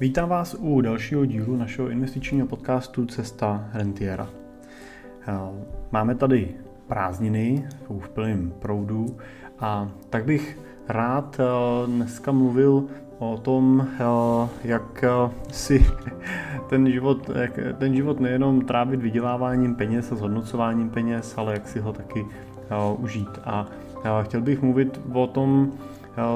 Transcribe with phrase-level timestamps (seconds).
[0.00, 4.28] Vítám vás u dalšího dílu našeho investičního podcastu Cesta Rentiera.
[5.28, 5.32] Eh,
[5.90, 6.54] máme tady
[6.86, 9.16] prázdniny, jsou v plném proudu
[9.58, 10.58] a tak bych
[10.88, 11.44] rád eh,
[11.86, 12.84] dneska mluvil
[13.18, 15.04] o tom, eh, jak
[15.52, 15.86] si
[16.68, 21.80] ten život, jak ten život nejenom trávit vyděláváním peněz a zhodnocováním peněz, ale jak si
[21.80, 22.26] ho taky
[22.98, 23.40] užít.
[23.44, 23.66] A
[24.22, 25.72] chtěl bych mluvit o tom,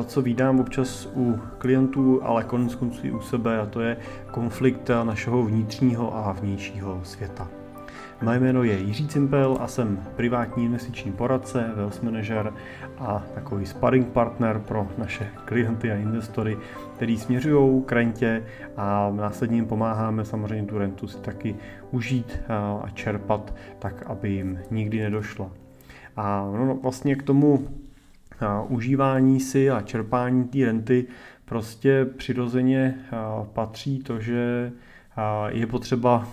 [0.06, 3.96] co vídám občas u klientů, ale konec konců i u sebe, a to je
[4.30, 7.48] konflikt našeho vnitřního a vnějšího světa.
[8.22, 12.52] Moje jméno je Jiří Cimpel a jsem privátní investiční poradce, wealth manager
[12.98, 16.58] a takový sparring partner pro naše klienty a investory,
[16.96, 18.44] který směřují k rentě
[18.76, 21.56] a následně jim pomáháme samozřejmě tu rentu si taky
[21.90, 22.40] užít
[22.82, 25.50] a čerpat tak, aby jim nikdy nedošla.
[26.16, 27.68] A no, vlastně k tomu
[28.68, 31.06] užívání si a čerpání té renty
[31.44, 32.94] prostě přirozeně
[33.52, 34.72] patří to, že
[35.48, 36.28] je potřeba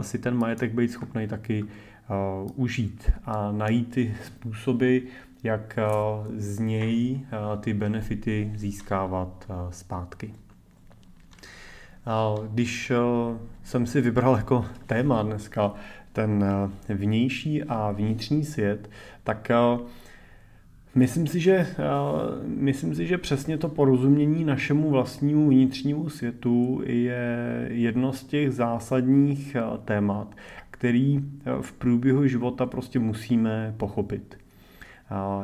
[0.00, 1.64] si ten majetek být schopný taky
[2.54, 4.98] užít a najít ty způsoby,
[5.42, 5.78] jak
[6.36, 7.20] z něj
[7.60, 10.34] ty benefity získávat zpátky.
[12.48, 12.92] Když
[13.64, 15.72] jsem si vybral jako téma dneska
[16.12, 16.44] ten
[16.88, 18.90] vnější a vnitřní svět,
[19.24, 19.50] tak
[20.96, 21.66] Myslím si, že, eh,
[22.46, 29.54] myslím si, že přesně to porozumění našemu vlastnímu vnitřnímu světu je jedno z těch zásadních
[29.54, 30.36] eh, témat,
[30.70, 34.38] který eh, v průběhu života prostě musíme pochopit.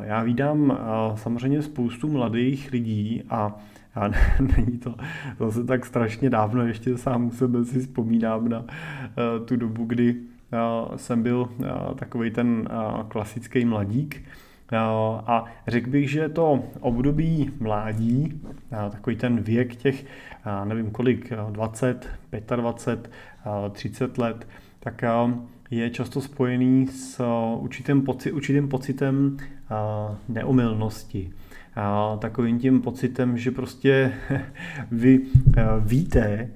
[0.01, 0.79] Já vídám
[1.15, 3.57] samozřejmě spoustu mladých lidí a
[3.95, 4.07] a
[4.57, 4.95] není to
[5.39, 8.65] zase tak strašně dávno, ještě sám u sebe si vzpomínám na
[9.45, 10.15] tu dobu, kdy
[10.95, 11.49] jsem byl
[11.95, 12.69] takový ten
[13.07, 14.23] klasický mladík,
[15.25, 18.41] a řekl bych, že to období mládí,
[18.91, 20.05] takový ten věk těch,
[20.63, 22.09] nevím kolik, 20,
[22.55, 23.11] 25,
[23.71, 24.47] 30 let,
[24.79, 25.03] tak
[25.71, 27.23] je často spojený s
[27.59, 29.37] určitým, poci, určitým pocitem
[30.29, 31.31] neumilnosti.
[32.19, 34.13] Takovým tím pocitem, že prostě
[34.91, 35.21] vy
[35.79, 36.49] víte,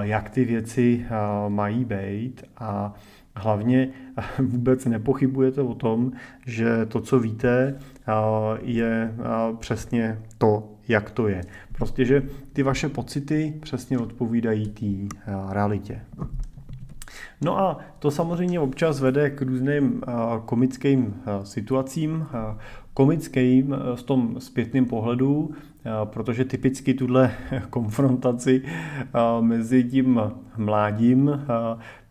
[0.00, 1.06] jak ty věci
[1.48, 2.94] mají být a
[3.36, 3.88] hlavně
[4.38, 6.12] vůbec nepochybujete o tom,
[6.46, 7.78] že to, co víte,
[8.62, 9.14] je
[9.58, 11.40] přesně to, jak to je.
[11.72, 15.16] Prostě, že ty vaše pocity přesně odpovídají té
[15.48, 16.00] realitě.
[17.40, 20.02] No a to samozřejmě občas vede k různým
[20.44, 22.26] komickým situacím,
[22.96, 25.50] komickým v tom zpětném pohledu,
[26.04, 27.34] protože typicky tuhle
[27.70, 28.62] konfrontaci
[29.40, 30.20] mezi tím
[30.56, 31.44] mládím,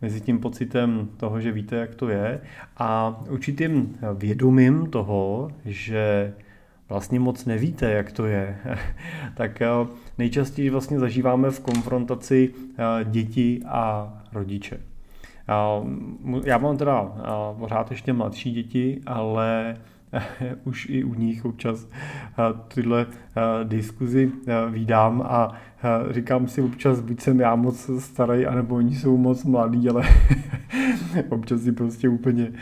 [0.02, 2.40] mezi tím pocitem toho, že víte, jak to je,
[2.76, 6.34] a určitým vědomím toho, že
[6.88, 8.58] vlastně moc nevíte, jak to je,
[9.34, 9.62] tak
[10.18, 12.54] nejčastěji vlastně zažíváme v konfrontaci
[13.04, 14.80] děti a rodiče.
[16.44, 17.12] Já mám teda
[17.58, 19.76] pořád ještě mladší děti, ale
[20.64, 21.88] už i u nich občas
[22.74, 23.06] tyhle
[23.64, 24.32] diskuzi
[24.70, 25.52] výdám a
[26.10, 30.02] říkám si občas, buď jsem já moc starý, anebo oni jsou moc mladí, ale
[31.28, 32.52] občas si prostě úplně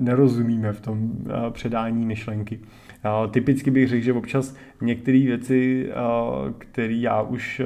[0.00, 1.12] nerozumíme v tom
[1.50, 2.60] předání myšlenky.
[3.30, 5.90] Typicky bych řekl, že občas některé věci,
[6.58, 7.62] které já už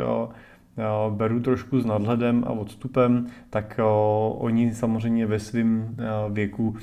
[1.10, 3.80] beru trošku s nadhledem a odstupem, tak
[4.34, 5.96] oni samozřejmě ve svém
[6.30, 6.76] věku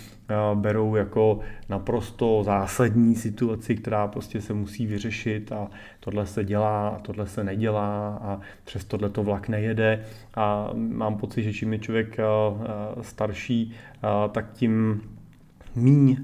[0.54, 1.40] berou jako
[1.70, 5.68] naprosto zásadní situaci, která prostě se musí vyřešit a
[6.00, 10.04] tohle se dělá a tohle se nedělá a přes tohle to vlak nejede.
[10.36, 12.18] A mám pocit, že čím je člověk
[13.02, 13.74] starší,
[14.32, 15.02] tak tím
[15.76, 16.18] míň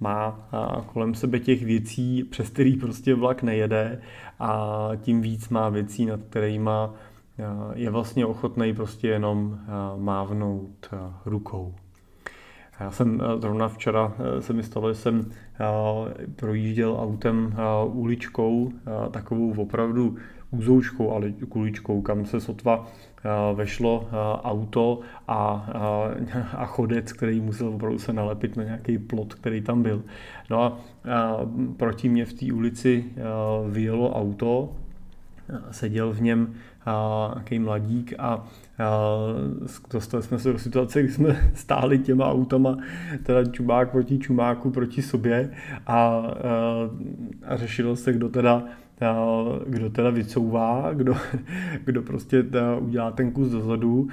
[0.00, 0.48] má
[0.92, 4.00] kolem sebe těch věcí, přes který prostě vlak nejede
[4.38, 6.70] a tím víc má věcí, nad kterými
[7.74, 9.58] je vlastně ochotný prostě jenom
[9.96, 10.90] mávnout
[11.24, 11.74] rukou.
[12.80, 15.30] Já jsem zrovna včera se mi stalo, že jsem
[16.36, 17.56] projížděl autem
[17.86, 18.72] uličkou,
[19.10, 20.16] takovou opravdu
[20.50, 22.86] úzoučkou, ale kuličkou, kam se sotva
[23.54, 24.08] vešlo
[24.44, 25.68] auto a,
[26.56, 30.02] a chodec, který musel opravdu se nalepit na nějaký plot, který tam byl.
[30.50, 31.36] No a, a
[31.76, 33.04] proti mě v té ulici
[33.68, 34.68] vyjelo auto,
[35.70, 36.54] seděl v něm
[37.34, 38.44] nějaký mladík a
[39.92, 42.76] dostali jsme se do situace, kdy jsme stáli těma autama,
[43.22, 45.50] teda čumák proti čumáku proti sobě
[45.86, 46.32] a, a,
[47.46, 48.64] a řešilo se, kdo teda
[49.66, 51.14] kdo teda vycouvá, kdo,
[51.84, 52.44] kdo prostě
[52.80, 54.08] udělá ten kus dozadu.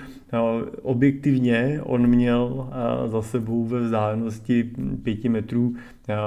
[0.81, 2.69] Objektivně on měl
[3.05, 4.71] za sebou ve vzdálenosti
[5.03, 5.75] pěti metrů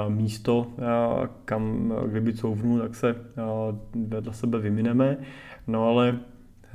[0.07, 0.67] místo,
[1.45, 3.15] kam kdyby couvnul, tak se
[3.95, 5.17] vedle sebe vymineme.
[5.67, 6.19] No ale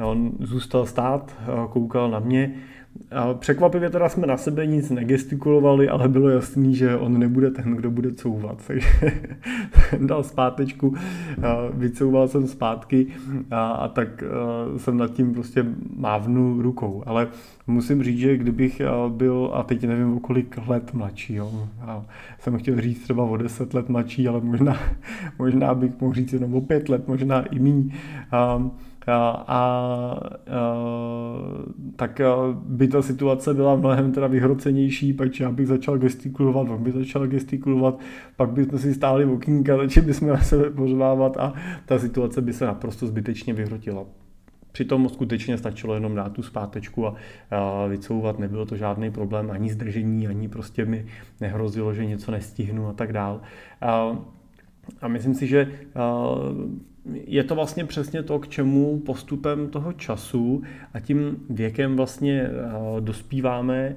[0.03, 1.37] On zůstal stát,
[1.71, 2.55] koukal na mě
[3.11, 7.77] a překvapivě teda jsme na sebe nic negestikulovali, ale bylo jasný, že on nebude ten,
[7.77, 8.63] kdo bude couvat.
[8.67, 8.89] Takže
[10.01, 10.95] dal zpátečku,
[11.73, 13.07] vycouval jsem zpátky
[13.51, 14.25] a, a tak
[14.77, 17.03] jsem nad tím prostě mávnul rukou.
[17.07, 17.29] Ale
[17.67, 22.05] musím říct, že kdybych byl, a teď nevím o kolik let mladší, jo, a
[22.39, 24.77] jsem chtěl říct třeba o 10 let mladší, ale možná,
[25.39, 27.91] možná bych mohl říct jenom o 5 let, možná i.
[28.33, 28.71] A,
[29.07, 30.19] a, a, a
[31.97, 32.21] tak
[32.55, 37.27] by ta situace byla mnohem teda vyhrocenější, pak já bych začal gestikulovat, on by začal
[37.27, 37.99] gestikulovat,
[38.37, 41.55] pak bychom si stáli v okýnka, začali bychom na sebe pořvávat a
[41.87, 44.05] ta situace by se naprosto zbytečně vyhrotila.
[44.73, 47.15] Přitom skutečně stačilo jenom dát tu zpátečku a,
[47.51, 51.07] a vycouvat, nebylo to žádný problém, ani zdržení, ani prostě mi
[51.41, 53.41] nehrozilo, že něco nestihnu a tak dál.
[53.81, 54.19] A,
[55.01, 55.73] a myslím si, že
[57.13, 60.63] je to vlastně přesně to, k čemu postupem toho času
[60.95, 62.51] a tím věkem vlastně
[63.01, 63.97] dospíváme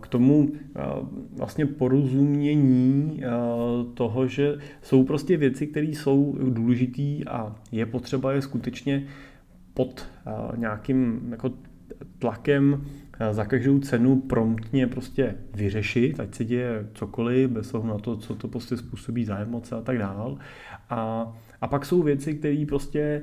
[0.00, 0.52] k tomu
[1.36, 3.22] vlastně porozumění
[3.94, 9.06] toho, že jsou prostě věci, které jsou důležitý a je potřeba je skutečně
[9.74, 10.06] pod
[10.56, 11.52] nějakým jako
[12.18, 12.84] tlakem
[13.30, 18.34] za každou cenu promptně prostě vyřešit, ať se děje cokoliv, bez ohledu na to, co
[18.34, 20.38] to prostě způsobí za emoce a tak dál.
[20.90, 23.22] A, a pak jsou věci, které prostě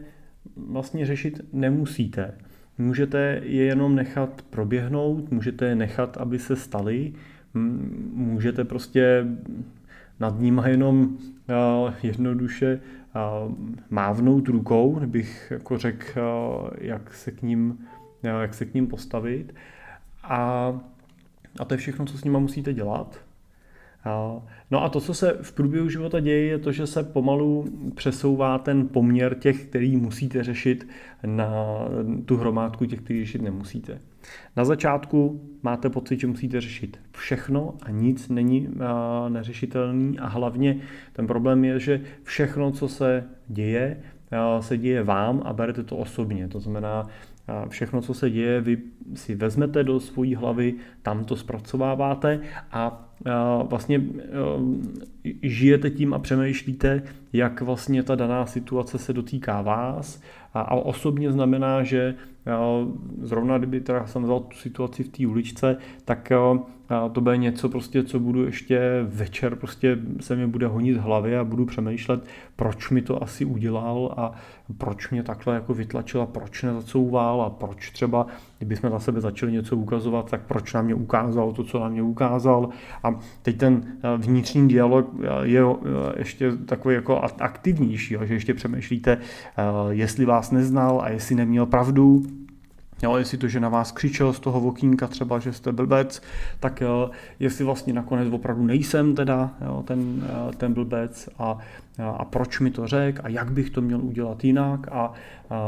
[0.56, 2.34] vlastně řešit nemusíte.
[2.78, 7.14] Můžete je jenom nechat proběhnout, můžete je nechat, aby se staly,
[8.14, 9.26] můžete prostě
[10.20, 11.18] nad nimi jenom
[12.04, 12.80] jednoduše
[13.90, 17.80] mávnout rukou, bych jako řekl, jak se k ním,
[18.24, 19.56] jak se k ním postavit.
[20.24, 20.74] A,
[21.60, 23.29] a to je všechno, co s nimi musíte dělat.
[24.72, 27.66] No a to, co se v průběhu života děje, je to, že se pomalu
[27.96, 30.88] přesouvá ten poměr těch, který musíte řešit,
[31.26, 31.54] na
[32.26, 34.02] tu hromádku těch, který řešit nemusíte.
[34.56, 38.70] Na začátku máte pocit, že musíte řešit všechno a nic není
[39.30, 40.78] neřešitelný a hlavně
[41.14, 44.00] ten problém je, že všechno, co se děje,
[44.60, 46.48] se děje vám a berete to osobně.
[46.48, 47.08] To znamená,
[47.70, 48.78] všechno, co se děje, vy
[49.14, 52.40] si vezmete do svojí hlavy, tam to zpracováváte
[52.72, 53.06] a
[53.70, 54.02] vlastně
[55.42, 57.04] žijete tím a přemýšlíte,
[57.34, 60.22] jak vlastně ta daná situace se dotýká vás.
[60.54, 62.16] A osobně znamená, že
[63.22, 66.32] zrovna kdyby teda jsem vzal tu situaci v té uličce, tak
[67.12, 71.44] to bude něco prostě, co budu ještě večer, prostě se mi bude honit hlavy a
[71.44, 72.24] budu přemýšlet,
[72.56, 74.32] proč mi to asi udělal a
[74.78, 78.28] proč mě takhle jako vytlačil a proč nezacouval a proč třeba,
[78.58, 81.90] kdyby jsme na sebe začali něco ukazovat, tak proč na mě ukázal to, co na
[81.90, 82.70] mě ukázal.
[83.04, 83.84] A teď ten
[84.18, 85.08] vnitřní dialog
[85.44, 85.64] je
[86.18, 89.18] ještě takový jako aktivnější, že ještě přemýšlíte,
[89.90, 92.24] jestli vás neznal a jestli neměl pravdu,
[93.04, 96.22] Jo, jestli to, že na vás křičel z toho okýnka třeba, že jste blbec,
[96.60, 101.58] tak jo, jestli vlastně nakonec opravdu nejsem teda jo, ten, ten blbec a
[102.18, 103.20] a proč mi to řek?
[103.24, 104.88] A jak bych to měl udělat jinak?
[104.92, 105.14] A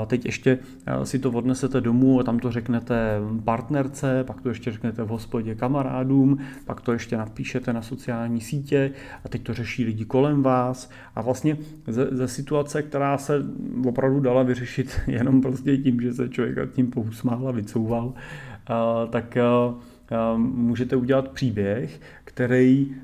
[0.07, 0.59] teď ještě
[1.03, 5.55] si to odnesete domů a tam to řeknete partnerce, pak to ještě řeknete v hospodě
[5.55, 8.91] kamarádům, pak to ještě napíšete na sociální sítě
[9.25, 10.89] a teď to řeší lidi kolem vás.
[11.15, 11.57] A vlastně
[11.87, 13.43] ze, ze situace, která se
[13.85, 18.13] opravdu dala vyřešit jenom prostě tím, že se člověk tím pousmál a vycouval,
[19.09, 19.37] tak
[20.37, 22.95] můžete udělat příběh, který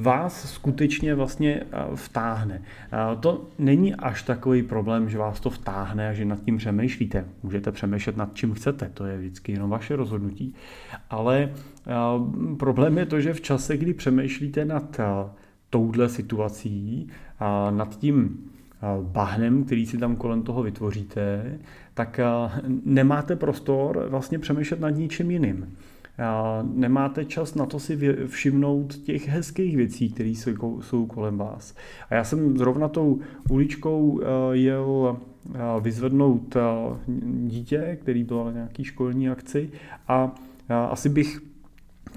[0.00, 2.62] vás skutečně vlastně eh, vtáhne.
[2.62, 7.24] Eh, to není až takový problém, že vás to vtáhne a že nad tím přemýšlíte.
[7.42, 10.54] Můžete přemýšlet nad čím chcete, to je vždycky jenom vaše rozhodnutí.
[11.10, 11.50] Ale
[11.86, 11.92] eh,
[12.58, 15.00] problém je to, že v čase, kdy přemýšlíte nad
[15.70, 17.08] touhle situací,
[17.70, 18.38] nad tím
[19.02, 21.58] bahnem, který si tam kolem toho vytvoříte,
[21.94, 22.20] tak
[22.84, 25.76] nemáte prostor vlastně přemýšlet nad ničím jiným
[26.62, 30.28] nemáte čas na to si všimnout těch hezkých věcí, které
[30.80, 31.74] jsou kolem vás.
[32.10, 33.20] A já jsem zrovna tou
[33.50, 35.18] uličkou eh, jel
[35.54, 36.60] eh, vyzvednout eh,
[37.46, 39.70] dítě, který byl na nějaký školní akci
[40.08, 40.34] a
[40.68, 41.40] asi bych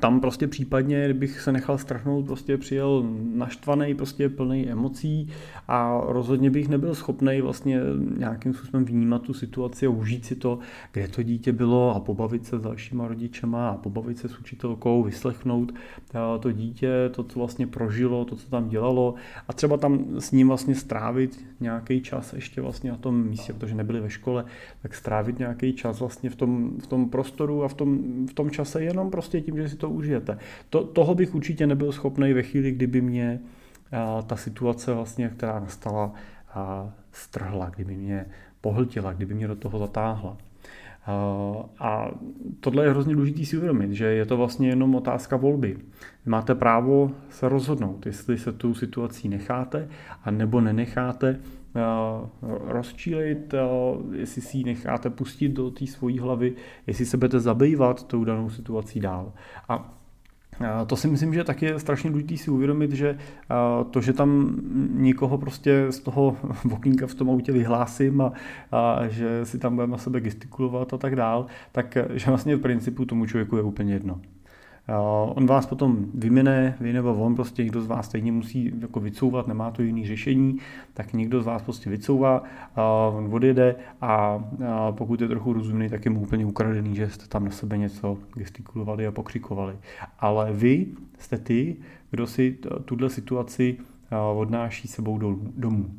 [0.02, 3.04] tam prostě případně, kdybych se nechal strachnout, prostě přijel
[3.36, 5.28] naštvaný, prostě plný emocí
[5.68, 7.80] a rozhodně bych nebyl schopný vlastně
[8.18, 10.60] nějakým způsobem vnímat tu situaci a užít si to,
[10.92, 15.04] kde to dítě bylo a pobavit se s dalšíma rodičema a pobavit se s učitelkou,
[15.04, 15.72] vyslechnout
[16.14, 19.14] eh, to dítě, to, co vlastně prožilo, to, co tam dělalo
[19.48, 23.76] a třeba tam s ním vlastně strávit nějaký čas ještě vlastně na tom místě, protože
[23.76, 24.46] nebyli ve škole,
[24.82, 28.50] tak strávit nějaký čas vlastně v tom, v tom prostoru a v tom, v tom
[28.52, 30.38] čase jenom prostě tím, že si to užijete.
[30.70, 33.40] To, toho bych určitě nebyl schopný ve chvíli, kdyby mě
[33.92, 36.14] a, ta situace, vlastně, která nastala,
[36.54, 38.26] a, strhla, kdyby mě
[38.62, 40.38] pohltila, kdyby mě do toho zatáhla.
[41.80, 42.12] A
[42.60, 45.78] tohle je hrozně důležité si uvědomit, že je to vlastně jenom otázka volby.
[46.26, 49.88] Máte právo se rozhodnout, jestli se tu situací necháte
[50.24, 51.40] a nebo nenecháte
[52.68, 53.54] rozčílit,
[54.12, 56.56] jestli si ji necháte pustit do té svojí hlavy,
[56.88, 59.34] jestli se budete zabývat tou danou situací dál.
[59.70, 59.98] A
[60.88, 63.18] to si myslím, že taky je strašně důležité si uvědomit, že
[63.92, 64.60] to, že tam
[64.90, 66.38] nikoho prostě z toho
[66.72, 68.34] okýnka v tom autě vyhlásím a,
[68.72, 72.62] a že si tam budeme na sebe gestikulovat a tak dál, tak že vlastně v
[72.62, 74.22] principu tomu člověku je úplně jedno.
[75.34, 79.48] On vás potom vymine, vy nebo on, prostě někdo z vás stejně musí jako vycouvat,
[79.48, 80.58] nemá to jiný řešení,
[80.94, 82.44] tak někdo z vás prostě vycouvá,
[83.14, 84.44] on odjede a
[84.92, 88.18] pokud je trochu rozumný, tak je mu úplně ukradený, že jste tam na sebe něco
[88.36, 89.76] gestikulovali a pokřikovali.
[90.20, 90.88] Ale vy
[91.20, 91.76] jste ty,
[92.12, 93.78] kdo si tuhle situaci
[94.36, 95.18] odnáší sebou
[95.56, 95.92] domů.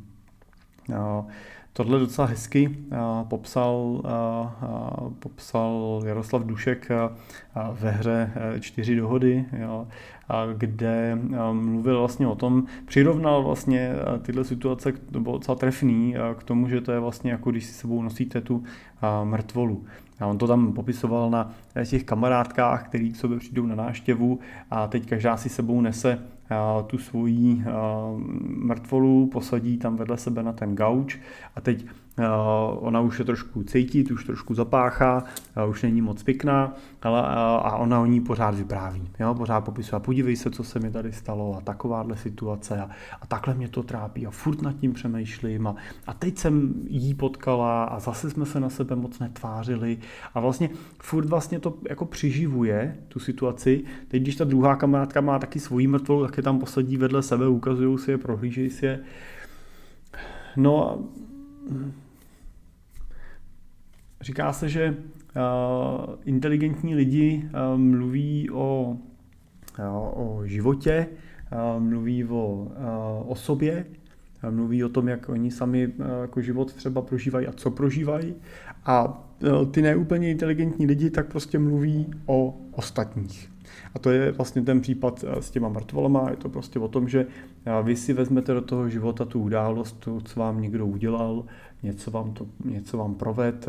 [1.75, 4.01] Tohle docela hezky uh, popsal, uh,
[5.03, 6.89] uh, popsal Jaroslav Dušek
[7.73, 9.45] ve hře Čtyři dohody,
[10.57, 11.19] kde
[11.53, 16.81] mluvil vlastně o tom, přirovnal vlastně tyhle situace, to bylo docela trefný, k tomu, že
[16.81, 18.65] to je vlastně jako když si sebou nosíte tu
[19.25, 19.85] mrtvolu.
[20.21, 24.39] A on to tam popisoval na těch kamarádkách, který k sobě přijdou na náštěvu
[24.71, 26.19] a teď každá si sebou nese
[26.87, 27.63] tu svoji
[28.43, 31.19] mrtvolu, posadí tam vedle sebe na ten gauč.
[31.57, 31.87] A teď
[32.77, 35.25] ona už je trošku cítit, už trošku zapáchá,
[35.69, 37.23] už není moc pěkná, ale
[37.63, 39.09] a ona o ní pořád vypráví.
[39.21, 39.35] Jo?
[39.35, 42.91] Pořád popisuje, podívej se, co se mi tady stalo a takováhle situace a,
[43.21, 45.75] a takhle mě to trápí a furt nad tím přemýšlím a,
[46.07, 49.99] a teď jsem jí potkala a zase jsme se na sebe moc netvářili
[50.35, 50.71] a vlastně
[51.03, 53.85] furt vlastně to jako přiživuje tu situaci.
[54.09, 57.49] Teď, když ta druhá kamarádka má taky svoji mrtvou, tak je tam posadí vedle sebe,
[57.49, 59.01] ukazují si je, prohlížejí si je.
[60.57, 60.99] No
[64.21, 68.97] Říká se, že uh, inteligentní lidi uh, mluví o,
[69.79, 71.07] uh, o životě,
[71.79, 72.73] mluví o,
[73.27, 73.87] o sobě,
[74.51, 78.35] mluví o tom, jak oni sami jako život třeba prožívají a co prožívají.
[78.85, 79.25] A
[79.71, 83.51] ty neúplně inteligentní lidi tak prostě mluví o ostatních.
[83.95, 86.31] A to je vlastně ten případ s těma mrtvolama.
[86.31, 87.27] Je to prostě o tom, že
[87.83, 91.45] vy si vezmete do toho života tu událost, tu, co vám někdo udělal,
[91.83, 93.67] něco vám, to, něco vám proved,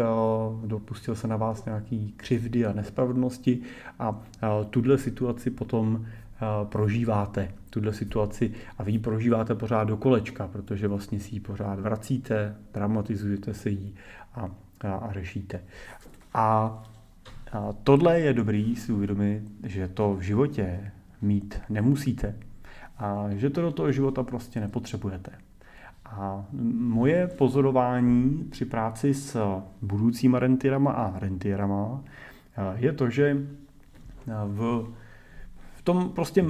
[0.65, 3.61] dopustil se na vás nějaký křivdy a nespravedlnosti
[3.99, 4.23] a
[4.69, 6.05] tuhle situaci potom
[6.63, 11.79] prožíváte, tuhle situaci a vy ji prožíváte pořád do kolečka, protože vlastně si ji pořád
[11.79, 13.93] vracíte, dramatizujete se ji
[14.35, 14.49] a,
[14.81, 15.61] a, a řešíte.
[16.33, 16.83] A,
[17.51, 22.35] a tohle je dobrý si uvědomit, že to v životě mít nemusíte
[22.97, 25.31] a že to do toho života prostě nepotřebujete.
[26.05, 26.45] A
[26.77, 32.03] moje pozorování při práci s budoucíma rentierama a rentierama
[32.57, 33.37] eh, je to, že
[34.27, 34.87] eh, v,
[35.75, 36.45] v tom prostě,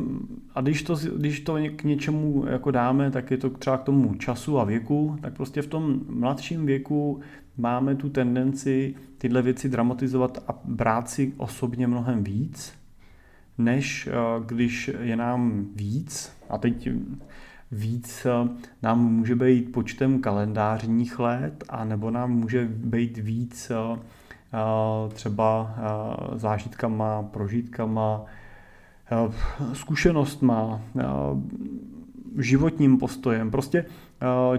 [0.56, 4.14] a když to, když to k něčemu jako dáme, tak je to třeba k tomu
[4.16, 7.20] času a věku, tak prostě v tom mladším věku
[7.58, 12.74] máme tu tendenci tyhle věci dramatizovat a brát si osobně mnohem víc,
[13.58, 14.14] než eh,
[14.46, 16.90] když je nám víc, a teď
[17.72, 18.50] víc eh,
[18.82, 24.00] nám může být počtem kalendářních let, a nebo nám může být víc eh,
[25.14, 25.76] třeba
[26.36, 28.26] zážitkama, prožitkama,
[29.74, 30.82] zkušenostma,
[32.38, 33.52] životním postojem.
[33.52, 33.86] Prostě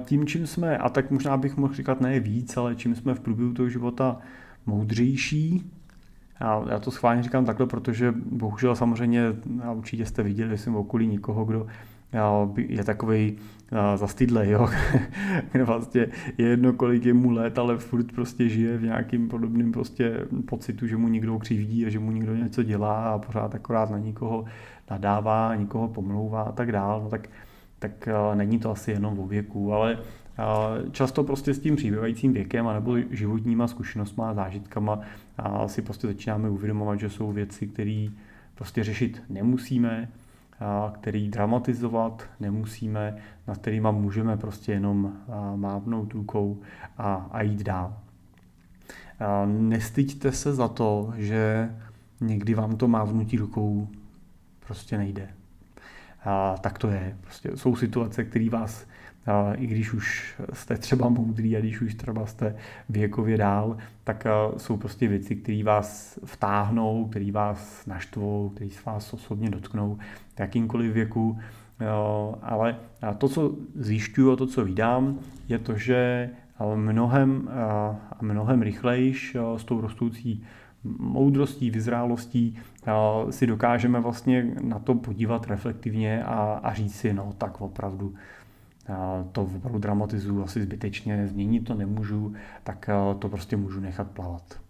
[0.05, 3.21] tím, čím jsme, a tak možná bych mohl říkat ne víc, ale čím jsme v
[3.21, 4.19] průběhu toho života
[4.67, 5.71] moudřejší,
[6.41, 9.23] já, já to schválně říkám takhle, protože bohužel samozřejmě,
[9.63, 11.67] a určitě jste viděli že jsem v okolí nikoho, kdo
[12.57, 13.37] je takový
[13.97, 14.69] zastydlej, jo.
[15.65, 16.07] vlastně
[16.39, 20.87] je jedno, kolik je mu let, ale furt prostě žije v nějakým podobným prostě pocitu,
[20.87, 24.45] že mu někdo křivdí a že mu někdo něco dělá a pořád akorát na nikoho
[24.91, 27.29] nadává, nikoho pomlouvá a tak dál, no tak,
[27.79, 29.99] tak není to asi jenom o věku, ale
[30.91, 35.01] Často prostě s tím přibývajícím věkem nebo životníma zkušenostma a zážitkama
[35.67, 38.07] si prostě začínáme uvědomovat, že jsou věci, které
[38.55, 40.09] prostě řešit nemusíme,
[40.93, 45.13] který dramatizovat nemusíme, nad kterýma můžeme prostě jenom
[45.57, 46.61] mávnout rukou
[46.99, 47.97] a, a jít dál.
[49.47, 51.71] Nestyďte se za to, že
[52.21, 53.89] někdy vám to mávnutí rukou
[54.67, 55.29] prostě nejde.
[56.25, 57.17] A tak to je.
[57.21, 58.87] Prostě jsou situace, které vás
[59.55, 62.57] i když už jste třeba moudrý a když už třeba jste
[62.89, 64.27] věkově dál, tak
[64.57, 69.99] jsou prostě věci, které vás vtáhnou, které vás naštvou, které se vás osobně dotknou
[70.37, 71.39] v jakýmkoliv věku.
[72.43, 72.77] Ale
[73.19, 76.31] to, co zjišťuju a to, co vydám, je to, že
[76.75, 77.51] mnohem
[78.21, 80.45] mnohem rychlejš s tou rostoucí
[80.99, 82.57] moudrostí, vyzrálostí
[83.31, 88.15] si dokážeme vlastně na to podívat reflektivně a, a říct si, no tak opravdu
[89.33, 94.61] to opravdu dramatizuju asi zbytečně, změnit to nemůžu, tak to prostě můžu nechat plavat.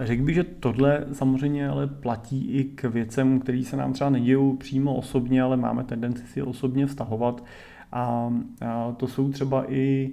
[0.00, 4.56] Řekl bych, že tohle samozřejmě ale platí i k věcem, které se nám třeba nedějou
[4.56, 7.44] přímo osobně, ale máme tendenci si osobně vztahovat.
[7.92, 8.32] A,
[8.96, 10.10] to jsou třeba i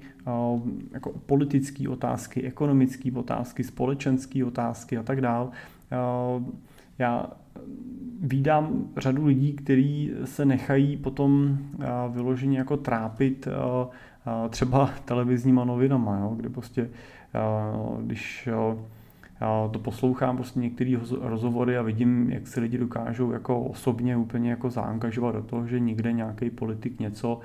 [0.92, 5.50] jako politické otázky, ekonomické otázky, společenské otázky a tak dále.
[7.00, 7.30] Já
[8.22, 11.58] vídám řadu lidí, kteří se nechají potom
[12.10, 13.48] vyloženě jako trápit
[14.50, 16.90] třeba televizníma novinama, jo, kde prostě,
[18.02, 18.50] když
[19.72, 24.70] to poslouchám prostě některé rozhovory a vidím, jak se lidi dokážou jako osobně úplně jako
[24.70, 27.40] zaangažovat do toho, že někde nějaký politik něco,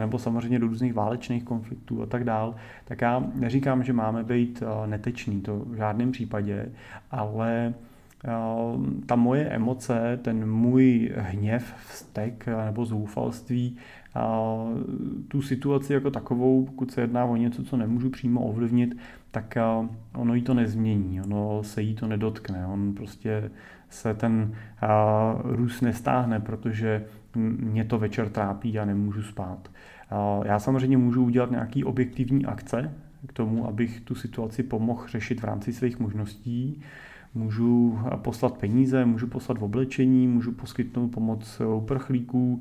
[0.00, 2.54] nebo samozřejmě do různých válečných konfliktů a tak dál,
[2.84, 6.72] tak já neříkám, že máme být netečný, to v žádném případě,
[7.10, 7.74] ale
[9.06, 13.76] ta moje emoce, ten můj hněv, vztek nebo zoufalství,
[15.28, 18.96] tu situaci jako takovou, pokud se jedná o něco, co nemůžu přímo ovlivnit,
[19.30, 19.58] tak
[20.14, 23.50] ono jí to nezmění, ono se jí to nedotkne, on prostě
[23.90, 24.52] se ten
[25.44, 27.04] růst nestáhne, protože
[27.34, 29.70] mě to večer trápí a nemůžu spát.
[30.44, 32.94] Já samozřejmě můžu udělat nějaký objektivní akce
[33.26, 36.82] k tomu, abych tu situaci pomohl řešit v rámci svých možností,
[37.36, 42.60] můžu poslat peníze, můžu poslat v oblečení, můžu poskytnout pomoc uprchlíků,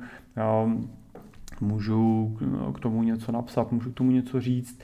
[1.62, 2.38] můžu
[2.76, 4.80] k tomu něco napsat, můžu k tomu něco říct.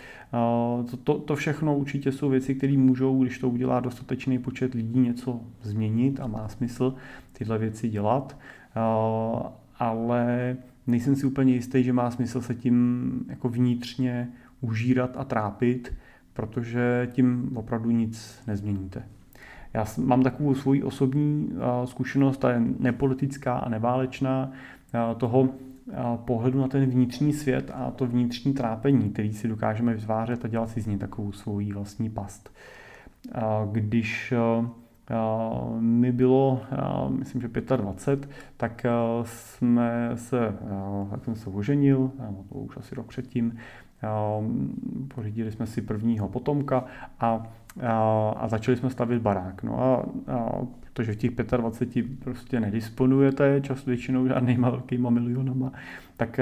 [0.92, 5.00] To, to, to všechno určitě jsou věci, které můžou, když to udělá dostatečný počet lidí,
[5.00, 6.96] něco změnit a má smysl
[7.34, 8.38] tyhle věci dělat.
[9.80, 10.58] Ale
[10.88, 14.30] nejsem si úplně jistý, že má smysl se tím jako vnitřně
[14.62, 15.94] užírat a trápit,
[16.34, 19.04] protože tím opravdu nic nezměníte.
[19.74, 21.54] Já mám takovou svoji osobní
[21.86, 24.52] zkušenost, ta je nepolitická a neválečná,
[25.18, 25.50] toho
[26.16, 30.70] pohledu na ten vnitřní svět a to vnitřní trápení, který si dokážeme vytvářet a dělat
[30.70, 32.54] si z něj takovou svoji vlastní past.
[33.72, 34.34] Když
[35.80, 36.62] mi bylo,
[37.10, 38.86] myslím, že 25, tak
[39.24, 40.56] jsme se,
[41.12, 42.12] tak jsem se oženil,
[42.50, 43.58] to už asi rok předtím,
[45.16, 46.86] pořídili jsme si prvního potomka
[47.20, 47.48] a,
[47.82, 49.64] a, a začali jsme stavět barák.
[49.64, 50.62] No a, a
[50.94, 55.72] protože v těch 25 prostě nedisponujete, čas většinou žádnýma velkýma milionama,
[56.18, 56.40] tak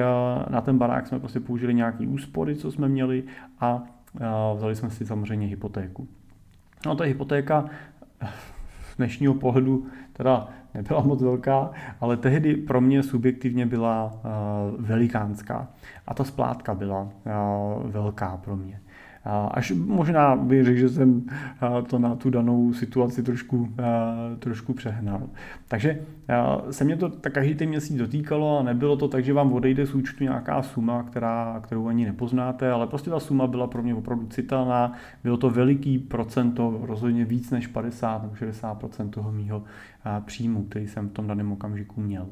[0.50, 3.24] na ten barák jsme prostě použili nějaký úspory, co jsme měli
[3.60, 3.84] a
[4.56, 6.08] vzali jsme si samozřejmě hypotéku.
[6.86, 7.66] No ta hypotéka
[8.94, 14.12] z dnešního pohledu teda nebyla moc velká, ale tehdy pro mě subjektivně byla
[14.78, 15.68] velikánská
[16.08, 17.10] a ta splátka byla
[17.84, 18.82] velká pro mě.
[19.52, 21.24] Až možná bych řekl, že jsem
[21.88, 23.70] to na tu danou situaci trošku,
[24.40, 25.22] trošku přehnal.
[25.68, 26.00] Takže
[26.72, 29.86] se mě to tak každý ten měsíc dotýkalo a nebylo to tak, že vám odejde
[29.86, 33.96] z účtu nějaká suma, která, kterou ani nepoznáte, ale prostě ta suma byla pro mě
[33.96, 34.94] opravdu citelná.
[35.24, 39.64] Bylo to veliký procento, rozhodně víc než 50 nebo 60 toho mýho
[40.26, 42.28] příjmu, který jsem v tom daném okamžiku měl.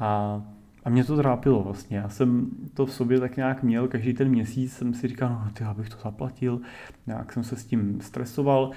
[0.00, 0.42] A
[0.88, 1.96] a mě to trápilo vlastně.
[1.96, 5.50] Já jsem to v sobě tak nějak měl, každý ten měsíc jsem si říkal, no
[5.52, 6.60] ty, abych to zaplatil,
[7.06, 8.70] nějak jsem se s tím stresoval.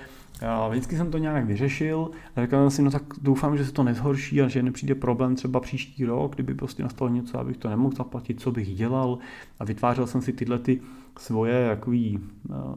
[0.47, 3.71] A vždycky jsem to nějak vyřešil a říkal jsem si, no tak doufám, že se
[3.71, 7.69] to nezhorší a že nepřijde problém třeba příští rok, kdyby prostě nastalo něco, abych to
[7.69, 9.17] nemohl zaplatit, co bych dělal.
[9.59, 10.81] A vytvářel jsem si tyhle ty
[11.17, 12.19] svoje jakový
[12.49, 12.75] uh,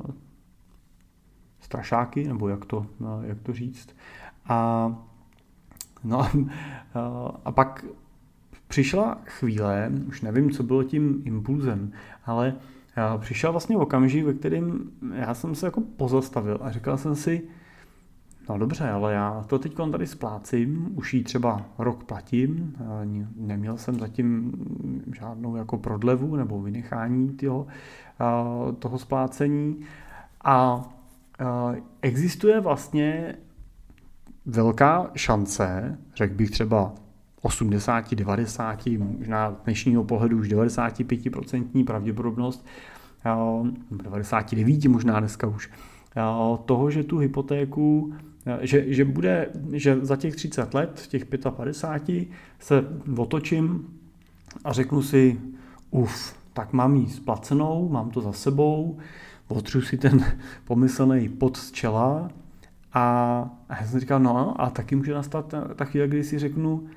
[1.60, 3.96] strašáky, nebo jak to, uh, jak to říct.
[4.48, 4.88] A,
[6.04, 6.46] no, uh,
[7.44, 7.84] a pak
[8.74, 11.92] přišla chvíle, už nevím, co bylo tím impulzem,
[12.24, 12.54] ale
[13.18, 17.42] přišel vlastně okamžik, ve kterým já jsem se jako pozastavil a říkal jsem si,
[18.48, 22.76] no dobře, ale já to teď tady splácím, už ji třeba rok platím,
[23.36, 24.52] neměl jsem zatím
[25.16, 27.66] žádnou jako prodlevu nebo vynechání toho,
[28.78, 29.80] toho splácení.
[30.44, 30.84] A
[32.02, 33.36] existuje vlastně
[34.46, 36.92] velká šance, řekl bych třeba
[37.44, 42.66] 80, 90, možná dnešního pohledu už 95% pravděpodobnost,
[43.90, 45.70] 99 možná dneska už,
[46.64, 48.14] toho, že tu hypotéku,
[48.60, 52.28] že, že bude, že za těch 30 let, těch 55,
[52.58, 52.84] se
[53.16, 53.86] otočím
[54.64, 55.40] a řeknu si,
[55.90, 58.98] uf, tak mám ji splacenou, mám to za sebou,
[59.48, 60.24] otřu si ten
[60.64, 62.30] pomyslný pod z čela.
[62.92, 66.88] A, já jsem říkal, no a taky může nastat ta, ta chvíle, kdy si řeknu,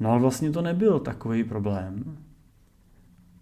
[0.00, 2.18] No ale vlastně to nebyl takový problém.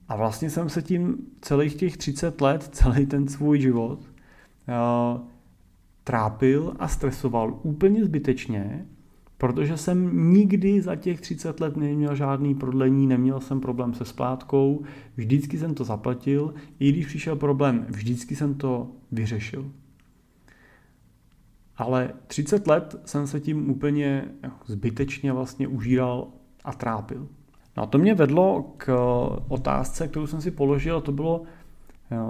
[0.09, 5.21] A vlastně jsem se tím celých těch 30 let, celý ten svůj život uh,
[6.05, 8.87] trápil a stresoval úplně zbytečně,
[9.39, 14.85] protože jsem nikdy za těch 30 let neměl žádný prodlení, neměl jsem problém se splátkou,
[15.17, 19.71] vždycky jsem to zaplatil, i když přišel problém, vždycky jsem to vyřešil.
[21.77, 24.29] Ale 30 let jsem se tím úplně
[24.67, 26.29] zbytečně vlastně užíral
[26.65, 27.29] a trápil.
[27.77, 28.97] No a to mě vedlo k
[29.49, 31.43] otázce, kterou jsem si položil, a to bylo,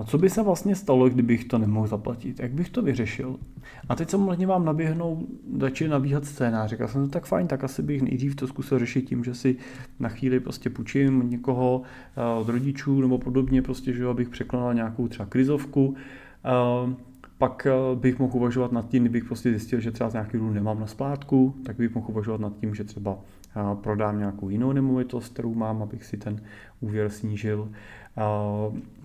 [0.05, 2.40] co by se vlastně stalo, kdybych to nemohl zaplatit?
[2.40, 3.37] Jak bych to vyřešil?
[3.88, 5.27] A teď samozřejmě vám naběhnou,
[5.59, 6.70] začít nabíhat scénář.
[6.70, 9.57] Říkal jsem, to tak fajn, tak asi bych nejdřív to zkusil řešit tím, že si
[10.01, 11.83] na chvíli prostě půjčím někoho
[12.16, 15.94] eh, od rodičů nebo podobně, prostě, že abych překonal nějakou třeba krizovku.
[16.44, 16.94] Eh,
[17.38, 20.55] pak eh, bych mohl uvažovat nad tím, kdybych prostě zjistil, že třeba z nějakých důvodů
[20.55, 23.18] nemám na splátku, tak bych mohl uvažovat nad tím, že třeba
[23.75, 26.40] prodám nějakou jinou nemovitost, kterou mám, abych si ten
[26.81, 27.69] úvěr snížil.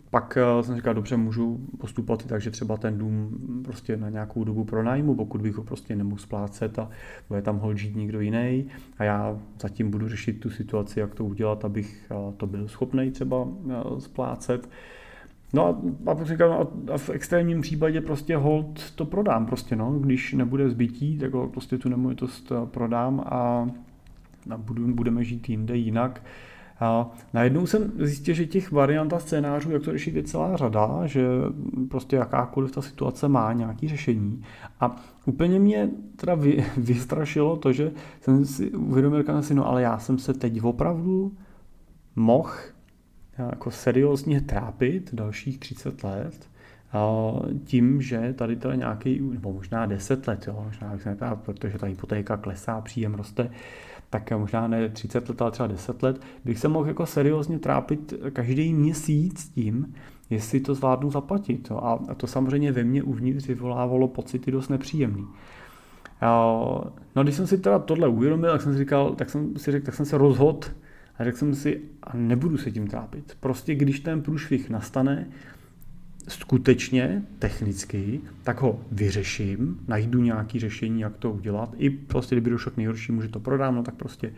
[0.09, 4.43] Pak eh, jsem říkal, dobře, můžu postupovat tak, že třeba ten dům prostě na nějakou
[4.43, 6.89] dobu pronájmu, pokud bych ho prostě nemohl splácet a
[7.27, 8.65] bude tam hol žít někdo jiný
[8.97, 13.11] a já zatím budu řešit tu situaci, jak to udělat, abych eh, to byl schopný
[13.11, 14.69] třeba eh, splácet.
[15.53, 15.81] No a,
[16.11, 19.99] a říkám, a v extrémním případě prostě hold to prodám prostě, no.
[19.99, 23.69] Když nebude zbytí, tak prostě tu nemovitost prodám a,
[24.57, 26.21] budeme žít jinde jinak.
[26.79, 31.07] A najednou jsem zjistil, že těch variant a scénářů, jak to řešit, je celá řada,
[31.07, 31.27] že
[31.89, 34.43] prostě jakákoliv ta situace má nějaké řešení.
[34.79, 39.99] A úplně mě teda vy, vystrašilo to, že jsem si uvědomil, si, no ale já
[39.99, 41.31] jsem se teď opravdu
[42.15, 42.51] mohl
[43.37, 46.49] jako seriózně trápit dalších 30 let
[47.63, 50.97] tím, že tady teda nějaký, nebo možná 10 let, jo, možná,
[51.35, 53.49] protože ta hypotéka klesá, příjem roste,
[54.09, 58.13] tak možná ne 30 let, ale třeba 10 let, bych se mohl jako seriózně trápit
[58.33, 59.93] každý měsíc tím,
[60.29, 61.67] jestli to zvládnu zaplatit.
[61.71, 61.77] Jo.
[62.09, 65.27] A to samozřejmě ve mně uvnitř vyvolávalo pocity dost nepříjemný.
[67.15, 69.85] No když jsem si teda tohle uvědomil, tak jsem si říkal, tak jsem si řekl,
[69.85, 70.67] tak jsem se rozhodl
[71.17, 73.37] a řekl jsem si, a nebudu se tím trápit.
[73.39, 75.27] Prostě když ten průšvih nastane,
[76.29, 81.75] skutečně technicky, tak ho vyřeším, najdu nějaké řešení, jak to udělat.
[81.77, 84.33] I prostě, kdyby došlo k nejhoršímu, že to prodám, no tak prostě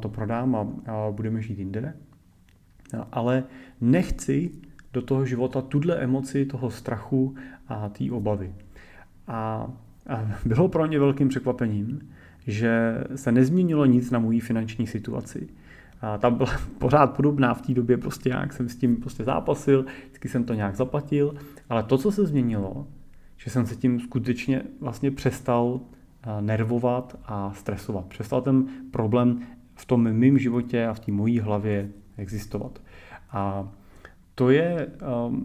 [0.00, 0.66] to prodám a,
[1.10, 1.94] budeme žít jinde.
[3.12, 3.44] Ale
[3.80, 4.50] nechci
[4.92, 7.34] do toho života tuhle emoci toho strachu
[7.68, 8.54] a té obavy.
[9.26, 9.68] A,
[10.08, 12.08] a bylo pro mě velkým překvapením,
[12.46, 15.48] že se nezměnilo nic na mojí finanční situaci
[16.00, 19.86] a ta byla pořád podobná v té době, prostě jak jsem s tím prostě zápasil,
[20.04, 21.34] vždycky jsem to nějak zaplatil,
[21.68, 22.86] ale to, co se změnilo,
[23.36, 25.80] že jsem se tím skutečně vlastně přestal
[26.40, 28.06] nervovat a stresovat.
[28.06, 29.40] Přestal ten problém
[29.74, 32.82] v tom mém životě a v té mojí hlavě existovat.
[33.30, 33.68] A
[34.34, 34.88] to je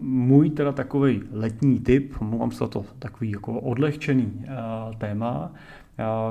[0.00, 4.44] můj teda takový letní typ, mluvám se to takový jako odlehčený
[4.98, 5.52] téma,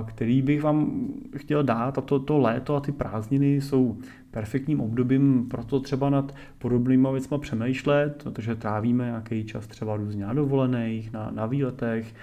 [0.07, 3.97] který bych vám chtěl dát a to, to léto a ty prázdniny jsou
[4.31, 10.25] perfektním obdobím pro to třeba nad podobnýma věcma přemýšlet, protože trávíme nějaký čas třeba různě
[10.25, 12.13] na dovolených, na, na výletech,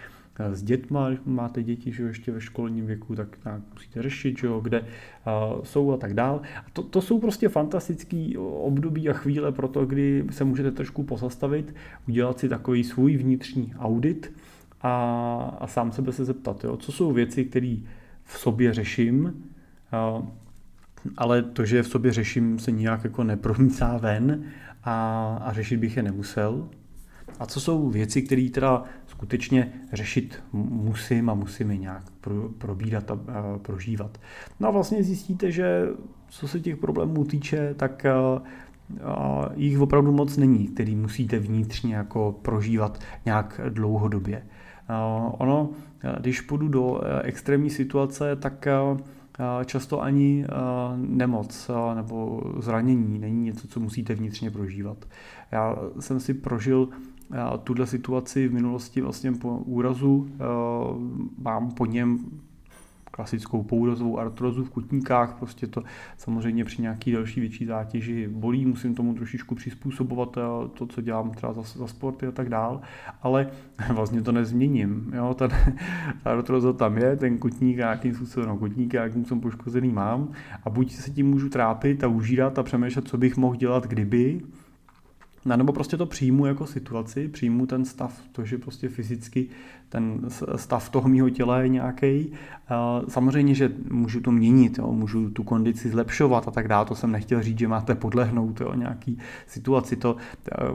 [0.52, 4.46] s dětma, když máte děti, že ještě ve školním věku, tak, tak musíte řešit, že
[4.46, 6.40] jo, kde uh, jsou a tak dál.
[6.66, 11.02] A to, to jsou prostě fantastický období a chvíle pro to, kdy se můžete trošku
[11.02, 11.74] pozastavit,
[12.08, 14.32] udělat si takový svůj vnitřní audit,
[14.82, 17.76] a, a sám sebe se zeptat, jo, co jsou věci, které
[18.24, 19.44] v sobě řeším,
[21.16, 24.44] ale to, že v sobě řeším, se nijak jako nepromícá ven
[24.84, 24.94] a,
[25.44, 26.68] a řešit bych je nemusel.
[27.38, 33.10] A co jsou věci, které teda skutečně řešit musím a musím je nějak pro, probírat
[33.10, 34.20] a, a prožívat.
[34.60, 35.86] No a vlastně zjistíte, že
[36.28, 38.42] co se těch problémů týče, tak a,
[39.04, 44.42] a jich opravdu moc není, který musíte vnitřně jako prožívat nějak dlouhodobě.
[45.38, 45.70] Ono,
[46.20, 48.68] když půjdu do e, extrémní situace, tak
[49.64, 50.44] často ani
[50.96, 55.04] nemoc nebo zranění není něco, co musíte vnitřně prožívat.
[55.52, 56.88] Já jsem si prožil
[57.64, 60.28] tuhle situaci v minulosti vlastně po úrazu,
[61.38, 62.18] mám po něm
[63.18, 65.82] klasickou pourazovou artrozu v kutníkách, prostě to
[66.16, 71.30] samozřejmě při nějaký další větší zátěži bolí, musím tomu trošičku přizpůsobovat eh, to, co dělám
[71.30, 72.80] třeba za, za sporty a tak dál,
[73.22, 73.50] ale
[73.92, 75.56] vlastně to nezměním, jo, ta, ta
[76.24, 80.28] artroza tam je, ten kutník nějakým způsobem, no, kutník jakým jsem poškozený mám
[80.64, 84.40] a buď se tím můžu trápit a užírat a přemýšlet, co bych mohl dělat kdyby,
[85.56, 89.48] nebo prostě to přijmu jako situaci, přijmu ten stav, to, že prostě fyzicky
[89.88, 90.20] ten
[90.56, 92.32] stav toho mého těla je nějaký.
[93.08, 97.12] Samozřejmě, že můžu to měnit, jo, můžu tu kondici zlepšovat a tak dále, to jsem
[97.12, 99.96] nechtěl říct, že máte podlehnout jo, nějaký situaci.
[99.96, 100.16] To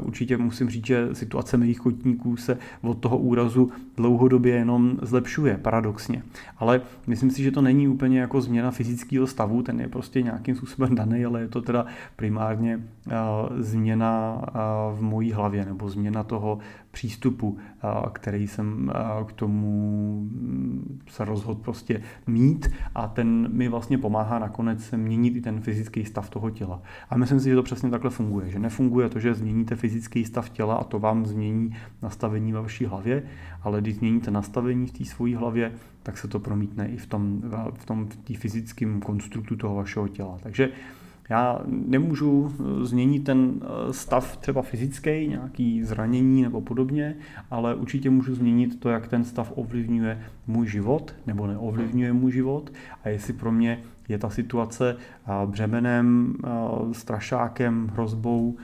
[0.01, 6.23] určitě musím říct, že situace mých kotníků se od toho úrazu dlouhodobě jenom zlepšuje, paradoxně.
[6.57, 10.55] Ale myslím si, že to není úplně jako změna fyzického stavu, ten je prostě nějakým
[10.55, 12.79] způsobem daný, ale je to teda primárně
[13.57, 14.41] změna
[14.95, 16.59] v mojí hlavě nebo změna toho
[16.91, 17.57] přístupu,
[18.13, 18.91] který jsem
[19.27, 25.41] k tomu mm, se rozhodl prostě mít a ten mi vlastně pomáhá nakonec měnit i
[25.41, 26.81] ten fyzický stav toho těla.
[27.09, 30.49] A myslím si, že to přesně takhle funguje, že nefunguje to, že změníte fyzický stav
[30.49, 33.23] těla a to vám změní nastavení ve vaší hlavě,
[33.63, 35.71] ale když změníte nastavení v té svojí hlavě,
[36.03, 37.41] tak se to promítne i v tom,
[37.73, 40.37] v tom v fyzickém konstruktu toho vašeho těla.
[40.43, 40.69] Takže
[41.29, 47.15] já nemůžu eh, změnit ten eh, stav třeba fyzický, nějaký zranění nebo podobně,
[47.51, 52.73] ale určitě můžu změnit to, jak ten stav ovlivňuje můj život nebo neovlivňuje můj život
[53.03, 56.33] a jestli pro mě je ta situace eh, břemenem,
[56.91, 58.57] strašákem, hrozbou,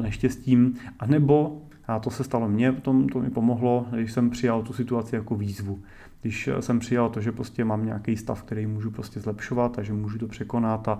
[0.00, 4.72] neštěstím, anebo a to se stalo mně, to, to mi pomohlo, když jsem přijal tu
[4.72, 5.82] situaci jako výzvu
[6.24, 9.92] když jsem přijal to, že prostě mám nějaký stav, který můžu prostě zlepšovat a že
[9.92, 10.98] můžu to překonat, a,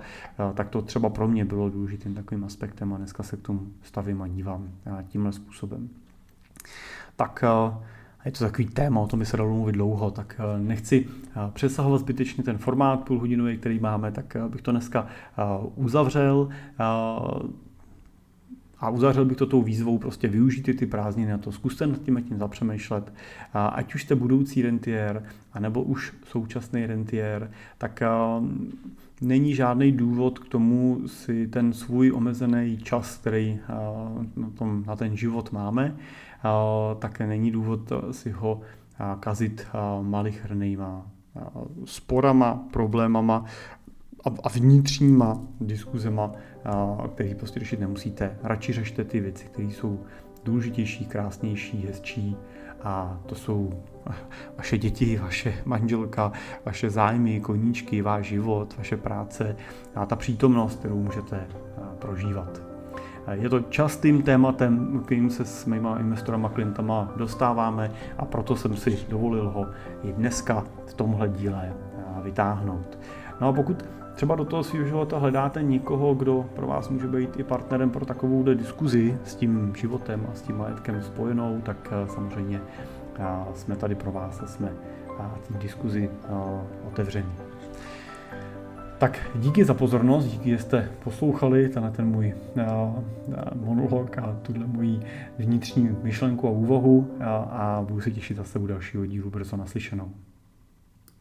[0.54, 4.22] tak to třeba pro mě bylo důležitým takovým aspektem a dneska se k tomu stavím
[4.22, 4.68] a dívám
[5.08, 5.88] tímhle způsobem.
[7.16, 7.44] Tak
[8.24, 11.06] je to takový téma, o tom by se dalo mluvit dlouho, tak nechci
[11.52, 15.06] přesahovat zbytečně ten formát půlhodinový, který máme, tak bych to dneska
[15.76, 16.48] uzavřel
[18.84, 22.24] a uzavřel bych to tou výzvou, prostě využijte ty prázdniny na to, zkuste nad tím
[22.28, 23.12] tím zapřemýšlet.
[23.52, 28.02] Ať už jste budoucí rentier, anebo už současný rentier, tak
[29.20, 33.58] není žádný důvod k tomu si ten svůj omezený čas, který
[34.36, 35.96] na, tom, na ten život máme,
[36.98, 38.60] tak není důvod si ho
[39.20, 39.66] kazit
[40.02, 41.06] malichernýma
[41.84, 43.44] sporama, problémama
[44.24, 46.32] a vnitřníma diskuzema,
[47.14, 48.36] který prostě řešit nemusíte.
[48.42, 50.00] Radši řešte ty věci, které jsou
[50.44, 52.36] důležitější, krásnější, hezčí
[52.82, 53.82] a to jsou
[54.58, 56.32] vaše děti, vaše manželka,
[56.64, 59.56] vaše zájmy, koníčky, váš život, vaše práce
[59.94, 61.46] a ta přítomnost, kterou můžete
[61.98, 62.62] prožívat.
[63.32, 68.98] Je to častým tématem, kterým se s mýma investorama, klientama dostáváme a proto jsem si
[69.08, 69.66] dovolil ho
[70.02, 71.72] i dneska v tomhle díle
[72.22, 72.98] vytáhnout.
[73.40, 77.40] No a pokud třeba do toho svého života hledáte někoho, kdo pro vás může být
[77.40, 82.08] i partnerem pro takovou diskuzi s tím životem a s tím majetkem spojenou, tak eh,
[82.08, 82.60] samozřejmě
[83.18, 83.24] eh,
[83.54, 84.72] jsme tady pro vás a jsme
[85.48, 86.28] té diskuzi eh,
[86.88, 87.32] otevření.
[88.98, 92.34] Tak díky za pozornost, díky, že jste poslouchali tenhle ten můj
[93.54, 95.00] monolog a tuhle můj
[95.38, 100.10] vnitřní myšlenku a úvahu a, a budu se těšit zase u dalšího dílu brzo naslyšenou.